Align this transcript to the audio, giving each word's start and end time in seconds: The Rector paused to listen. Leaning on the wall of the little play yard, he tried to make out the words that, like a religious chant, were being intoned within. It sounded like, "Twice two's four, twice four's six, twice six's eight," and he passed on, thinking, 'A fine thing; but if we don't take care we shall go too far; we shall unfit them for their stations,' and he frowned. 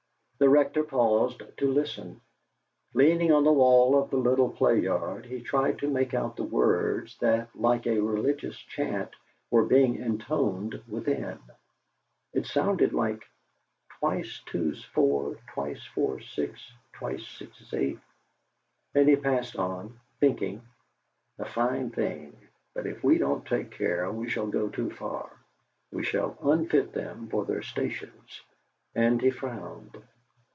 The 0.39 0.49
Rector 0.49 0.83
paused 0.83 1.43
to 1.57 1.71
listen. 1.71 2.19
Leaning 2.95 3.31
on 3.31 3.43
the 3.43 3.53
wall 3.53 3.95
of 4.01 4.09
the 4.09 4.17
little 4.17 4.49
play 4.49 4.79
yard, 4.79 5.23
he 5.23 5.39
tried 5.43 5.77
to 5.77 5.87
make 5.87 6.15
out 6.15 6.35
the 6.35 6.41
words 6.43 7.15
that, 7.19 7.55
like 7.55 7.85
a 7.85 7.99
religious 7.99 8.57
chant, 8.57 9.11
were 9.51 9.65
being 9.65 9.97
intoned 9.97 10.81
within. 10.87 11.37
It 12.33 12.47
sounded 12.47 12.91
like, 12.91 13.23
"Twice 13.99 14.41
two's 14.47 14.83
four, 14.83 15.37
twice 15.53 15.85
four's 15.93 16.27
six, 16.31 16.73
twice 16.93 17.27
six's 17.37 17.71
eight," 17.71 17.99
and 18.95 19.07
he 19.07 19.17
passed 19.17 19.57
on, 19.57 19.99
thinking, 20.19 20.63
'A 21.37 21.45
fine 21.45 21.91
thing; 21.91 22.35
but 22.73 22.87
if 22.87 23.03
we 23.03 23.19
don't 23.19 23.45
take 23.45 23.69
care 23.69 24.11
we 24.11 24.27
shall 24.27 24.47
go 24.47 24.69
too 24.69 24.89
far; 24.89 25.29
we 25.91 26.01
shall 26.01 26.35
unfit 26.41 26.93
them 26.93 27.27
for 27.27 27.45
their 27.45 27.61
stations,' 27.61 28.41
and 28.95 29.21
he 29.21 29.29
frowned. 29.29 30.01